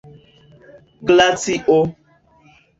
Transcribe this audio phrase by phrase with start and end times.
[1.07, 1.77] glacio